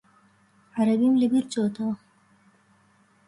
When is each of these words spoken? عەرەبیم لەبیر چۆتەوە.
عەرەبیم 0.77 1.15
لەبیر 1.21 1.45
چۆتەوە. 1.53 1.93